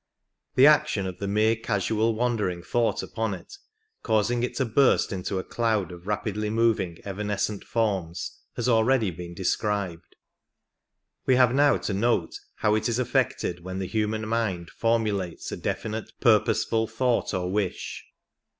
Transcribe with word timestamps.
The 0.55 0.65
action 0.65 1.05
of 1.05 1.19
the 1.19 1.27
mere 1.27 1.55
casual 1.55 2.15
wandering 2.15 2.63
thought 2.63 3.03
upon 3.03 3.35
it, 3.35 3.59
causing 4.01 4.41
it 4.41 4.55
to 4.55 4.65
burst 4.65 5.11
into 5.13 5.37
a 5.37 5.43
cloud 5.43 5.91
of 5.91 6.07
rapidly 6.07 6.49
moving, 6.49 6.97
evanescent 7.05 7.63
forms, 7.63 8.39
has 8.55 8.67
already 8.67 9.11
been 9.11 9.35
described; 9.35 10.15
we 11.27 11.35
have 11.35 11.53
now 11.53 11.77
to 11.77 11.93
note 11.93 12.39
how 12.55 12.73
it 12.73 12.89
is 12.89 12.97
affected 12.97 13.63
when 13.63 13.77
the 13.77 13.85
human 13.85 14.27
mind 14.27 14.71
formulates 14.71 15.51
a 15.51 15.55
definite, 15.57 16.13
pur 16.19 16.39
poseful 16.39 16.89
thought 16.89 17.31
or 17.31 17.51
wish. 17.51 18.07